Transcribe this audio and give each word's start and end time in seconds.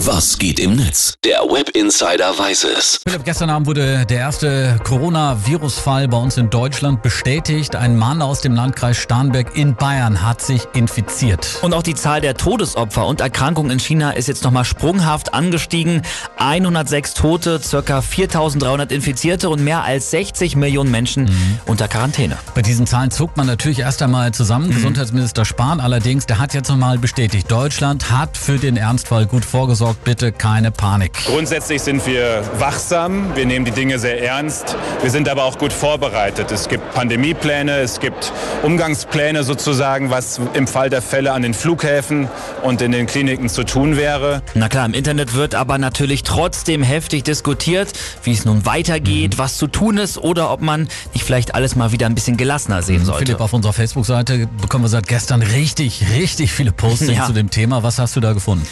Was 0.00 0.38
geht 0.38 0.60
im 0.60 0.76
Netz? 0.76 1.14
Der 1.24 1.38
Web 1.38 1.70
Insider 1.70 2.38
weiß 2.38 2.64
es. 2.64 3.00
Philipp, 3.08 3.24
gestern 3.24 3.48
Abend 3.48 3.66
wurde 3.66 4.04
der 4.04 4.18
erste 4.18 4.78
Corona-Virus-Fall 4.84 6.06
bei 6.08 6.18
uns 6.18 6.36
in 6.36 6.50
Deutschland 6.50 7.02
bestätigt. 7.02 7.74
Ein 7.74 7.96
Mann 7.96 8.20
aus 8.20 8.42
dem 8.42 8.54
Landkreis 8.54 8.98
Starnberg 8.98 9.56
in 9.56 9.74
Bayern 9.74 10.22
hat 10.22 10.42
sich 10.42 10.68
infiziert. 10.74 11.58
Und 11.62 11.72
auch 11.72 11.82
die 11.82 11.94
Zahl 11.94 12.20
der 12.20 12.34
Todesopfer 12.34 13.06
und 13.06 13.22
Erkrankungen 13.22 13.70
in 13.70 13.78
China 13.78 14.10
ist 14.10 14.28
jetzt 14.28 14.44
nochmal 14.44 14.66
sprunghaft 14.66 15.32
angestiegen. 15.32 16.02
106 16.36 17.14
Tote, 17.14 17.58
circa 17.62 18.02
4300 18.02 18.92
Infizierte 18.92 19.48
und 19.48 19.64
mehr 19.64 19.82
als 19.82 20.10
60 20.10 20.56
Millionen 20.56 20.90
Menschen 20.90 21.24
mhm. 21.24 21.58
unter 21.64 21.88
Quarantäne. 21.88 22.36
Bei 22.54 22.60
diesen 22.60 22.86
Zahlen 22.86 23.10
zuckt 23.10 23.38
man 23.38 23.46
natürlich 23.46 23.78
erst 23.78 24.02
einmal 24.02 24.32
zusammen. 24.34 24.68
Mhm. 24.68 24.74
Gesundheitsminister 24.74 25.46
Spahn 25.46 25.80
allerdings, 25.80 26.26
der 26.26 26.38
hat 26.38 26.52
jetzt 26.52 26.68
nochmal 26.68 26.98
bestätigt, 26.98 27.50
Deutschland 27.50 28.10
hat 28.10 28.36
für 28.36 28.58
den 28.58 28.76
Ernstfall 28.76 29.24
gut 29.24 29.46
vorgesorgt 29.46 29.85
sorgt 29.86 30.02
bitte 30.02 30.32
keine 30.32 30.72
Panik. 30.72 31.12
Grundsätzlich 31.26 31.80
sind 31.80 32.04
wir 32.08 32.42
wachsam, 32.58 33.36
wir 33.36 33.46
nehmen 33.46 33.64
die 33.64 33.70
Dinge 33.70 34.00
sehr 34.00 34.20
ernst, 34.20 34.74
wir 35.00 35.12
sind 35.12 35.28
aber 35.28 35.44
auch 35.44 35.58
gut 35.58 35.72
vorbereitet. 35.72 36.50
Es 36.50 36.68
gibt 36.68 36.92
Pandemiepläne, 36.92 37.78
es 37.78 38.00
gibt 38.00 38.32
Umgangspläne 38.64 39.44
sozusagen, 39.44 40.10
was 40.10 40.40
im 40.54 40.66
Fall 40.66 40.90
der 40.90 41.02
Fälle 41.02 41.30
an 41.30 41.42
den 41.42 41.54
Flughäfen 41.54 42.26
und 42.64 42.82
in 42.82 42.90
den 42.90 43.06
Kliniken 43.06 43.48
zu 43.48 43.62
tun 43.62 43.96
wäre. 43.96 44.42
Na 44.54 44.68
klar, 44.68 44.86
im 44.86 44.92
Internet 44.92 45.34
wird 45.34 45.54
aber 45.54 45.78
natürlich 45.78 46.24
trotzdem 46.24 46.82
heftig 46.82 47.22
diskutiert, 47.22 47.92
wie 48.24 48.32
es 48.32 48.44
nun 48.44 48.66
weitergeht, 48.66 49.34
mhm. 49.34 49.38
was 49.38 49.56
zu 49.56 49.68
tun 49.68 49.98
ist 49.98 50.18
oder 50.18 50.50
ob 50.50 50.62
man 50.62 50.88
nicht 51.14 51.24
vielleicht 51.24 51.54
alles 51.54 51.76
mal 51.76 51.92
wieder 51.92 52.06
ein 52.06 52.16
bisschen 52.16 52.36
gelassener 52.36 52.82
sehen 52.82 53.04
sollte. 53.04 53.26
Philipp, 53.26 53.40
auf 53.40 53.52
unserer 53.52 53.72
Facebook-Seite 53.72 54.48
bekommen 54.60 54.82
wir 54.82 54.88
seit 54.88 55.06
gestern 55.06 55.42
richtig, 55.42 56.06
richtig 56.12 56.50
viele 56.50 56.72
Postings 56.72 57.12
ja. 57.18 57.26
zu 57.26 57.32
dem 57.32 57.50
Thema. 57.50 57.84
Was 57.84 58.00
hast 58.00 58.16
du 58.16 58.20
da 58.20 58.32
gefunden? 58.32 58.66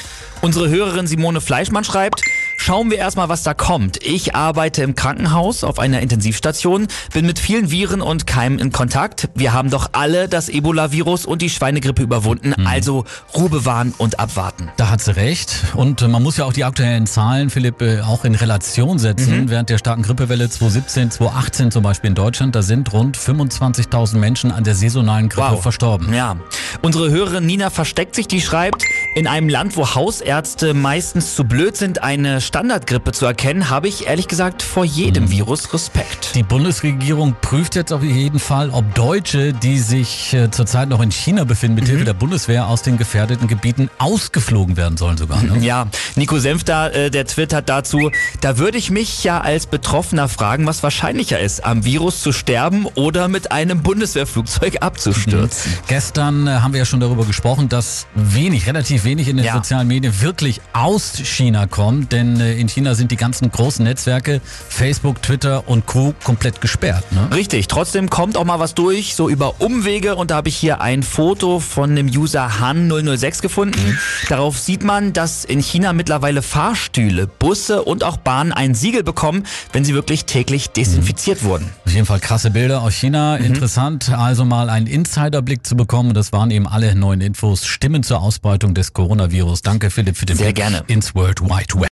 Unsere 0.44 0.68
Hörerin 0.68 1.06
Simone 1.06 1.40
Fleischmann 1.40 1.84
schreibt, 1.84 2.20
Schauen 2.64 2.90
wir 2.90 2.96
erstmal, 2.96 3.28
was 3.28 3.42
da 3.42 3.52
kommt. 3.52 4.02
Ich 4.02 4.34
arbeite 4.34 4.82
im 4.82 4.94
Krankenhaus 4.94 5.64
auf 5.64 5.78
einer 5.78 6.00
Intensivstation, 6.00 6.86
bin 7.12 7.26
mit 7.26 7.38
vielen 7.38 7.70
Viren 7.70 8.00
und 8.00 8.26
Keimen 8.26 8.58
in 8.58 8.72
Kontakt. 8.72 9.28
Wir 9.34 9.52
haben 9.52 9.68
doch 9.68 9.90
alle 9.92 10.30
das 10.30 10.48
Ebola-Virus 10.48 11.26
und 11.26 11.42
die 11.42 11.50
Schweinegrippe 11.50 12.02
überwunden, 12.02 12.54
mhm. 12.56 12.66
also 12.66 13.04
Ruhe 13.36 13.50
bewahren 13.50 13.92
und 13.98 14.18
abwarten. 14.18 14.70
Da 14.78 14.88
hat 14.88 15.02
sie 15.02 15.14
recht. 15.14 15.56
Und 15.74 16.00
äh, 16.00 16.08
man 16.08 16.22
muss 16.22 16.38
ja 16.38 16.46
auch 16.46 16.54
die 16.54 16.64
aktuellen 16.64 17.06
Zahlen, 17.06 17.50
Philipp, 17.50 17.82
äh, 17.82 18.00
auch 18.00 18.24
in 18.24 18.34
Relation 18.34 18.98
setzen. 18.98 19.42
Mhm. 19.42 19.50
Während 19.50 19.68
der 19.68 19.76
starken 19.76 20.02
Grippewelle 20.02 20.48
2017, 20.48 21.10
2018 21.10 21.70
zum 21.70 21.82
Beispiel 21.82 22.08
in 22.08 22.14
Deutschland, 22.14 22.54
da 22.54 22.62
sind 22.62 22.90
rund 22.94 23.18
25.000 23.18 24.16
Menschen 24.16 24.50
an 24.50 24.64
der 24.64 24.74
saisonalen 24.74 25.28
Grippe 25.28 25.50
wow. 25.50 25.62
verstorben. 25.62 26.14
Ja. 26.14 26.36
Unsere 26.80 27.10
Hörerin 27.10 27.44
Nina 27.44 27.68
versteckt 27.68 28.14
sich, 28.14 28.26
die 28.26 28.40
schreibt, 28.40 28.84
in 29.14 29.28
einem 29.28 29.48
Land, 29.48 29.76
wo 29.76 29.94
Hausärzte 29.94 30.74
meistens 30.74 31.36
zu 31.36 31.44
blöd 31.44 31.76
sind, 31.76 32.02
eine 32.02 32.40
Standardgrippe 32.40 33.12
zu 33.12 33.26
erkennen, 33.26 33.70
habe 33.70 33.86
ich 33.86 34.08
ehrlich 34.08 34.26
gesagt 34.26 34.62
vor 34.62 34.84
jedem 34.84 35.24
mhm. 35.24 35.30
Virus 35.30 35.72
Respekt. 35.72 36.34
Die 36.34 36.42
Bundesregierung 36.42 37.36
prüft 37.40 37.76
jetzt 37.76 37.92
auf 37.92 38.02
jeden 38.02 38.40
Fall, 38.40 38.70
ob 38.70 38.92
Deutsche, 38.94 39.52
die 39.52 39.78
sich 39.78 40.34
äh, 40.34 40.50
zurzeit 40.50 40.88
noch 40.88 41.00
in 41.00 41.12
China 41.12 41.44
befinden, 41.44 41.76
mithilfe 41.76 42.00
mhm. 42.00 42.06
der 42.06 42.14
Bundeswehr 42.14 42.66
aus 42.66 42.82
den 42.82 42.98
gefährdeten 42.98 43.46
Gebieten 43.46 43.88
ausgeflogen 43.98 44.76
werden 44.76 44.96
sollen 44.96 45.16
sogar. 45.16 45.42
Ne? 45.42 45.58
Ja, 45.60 45.86
Nico 46.16 46.40
Senfter, 46.40 46.92
äh, 46.92 47.10
der 47.10 47.26
twittert 47.26 47.68
dazu, 47.68 48.10
da 48.40 48.58
würde 48.58 48.78
ich 48.78 48.90
mich 48.90 49.22
ja 49.22 49.40
als 49.40 49.66
Betroffener 49.66 50.28
fragen, 50.28 50.66
was 50.66 50.82
wahrscheinlicher 50.82 51.38
ist, 51.38 51.64
am 51.64 51.84
Virus 51.84 52.20
zu 52.20 52.32
sterben 52.32 52.86
oder 52.96 53.28
mit 53.28 53.52
einem 53.52 53.82
Bundeswehrflugzeug 53.82 54.78
abzustürzen. 54.82 55.70
Mhm. 55.70 55.76
Gestern 55.86 56.46
äh, 56.48 56.50
haben 56.50 56.72
wir 56.72 56.80
ja 56.80 56.84
schon 56.84 57.00
darüber 57.00 57.24
gesprochen, 57.24 57.68
dass 57.68 58.06
wenig, 58.14 58.66
relativ 58.66 59.03
wenig 59.04 59.28
in 59.28 59.36
den 59.36 59.46
ja. 59.46 59.54
sozialen 59.54 59.88
Medien 59.88 60.20
wirklich 60.20 60.60
aus 60.72 61.12
China 61.16 61.66
kommt, 61.66 62.12
denn 62.12 62.40
äh, 62.40 62.54
in 62.54 62.68
China 62.68 62.94
sind 62.94 63.10
die 63.10 63.16
ganzen 63.16 63.50
großen 63.50 63.84
Netzwerke, 63.84 64.40
Facebook, 64.68 65.22
Twitter 65.22 65.68
und 65.68 65.86
Co. 65.86 66.14
komplett 66.24 66.60
gesperrt. 66.60 67.04
Ne? 67.12 67.34
Richtig, 67.34 67.68
trotzdem 67.68 68.10
kommt 68.10 68.36
auch 68.36 68.44
mal 68.44 68.58
was 68.58 68.74
durch, 68.74 69.14
so 69.14 69.28
über 69.28 69.60
Umwege 69.60 70.16
und 70.16 70.30
da 70.30 70.36
habe 70.36 70.48
ich 70.48 70.56
hier 70.56 70.80
ein 70.80 71.02
Foto 71.02 71.60
von 71.60 71.94
dem 71.96 72.06
User 72.06 72.48
Han006 72.60 73.42
gefunden. 73.42 73.80
Mhm. 73.80 73.98
Darauf 74.28 74.58
sieht 74.58 74.84
man, 74.84 75.12
dass 75.12 75.44
in 75.44 75.60
China 75.60 75.92
mittlerweile 75.92 76.42
Fahrstühle, 76.42 77.26
Busse 77.26 77.82
und 77.82 78.04
auch 78.04 78.16
Bahnen 78.16 78.52
ein 78.52 78.74
Siegel 78.74 79.02
bekommen, 79.02 79.44
wenn 79.72 79.84
sie 79.84 79.94
wirklich 79.94 80.24
täglich 80.24 80.70
desinfiziert 80.70 81.42
mhm. 81.42 81.46
wurden. 81.46 81.70
Jeden 81.94 82.06
Fall 82.06 82.18
krasse 82.18 82.50
Bilder 82.50 82.82
aus 82.82 82.94
China. 82.94 83.38
Mhm. 83.38 83.44
Interessant, 83.44 84.10
also 84.10 84.44
mal 84.44 84.68
einen 84.68 84.88
Insiderblick 84.88 85.64
zu 85.64 85.76
bekommen. 85.76 86.12
Das 86.12 86.32
waren 86.32 86.50
eben 86.50 86.66
alle 86.66 86.94
neuen 86.96 87.20
Infos, 87.20 87.66
Stimmen 87.66 88.02
zur 88.02 88.20
Ausbreitung 88.20 88.74
des 88.74 88.92
Coronavirus. 88.92 89.62
Danke 89.62 89.90
Philipp 89.90 90.16
für 90.16 90.26
den 90.26 90.36
Sehr 90.36 90.46
Blick 90.46 90.56
gerne. 90.56 90.82
ins 90.88 91.14
World 91.14 91.40
Wide 91.42 91.74
Web. 91.74 91.82